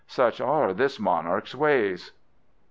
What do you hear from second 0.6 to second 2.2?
this monarch's ways!"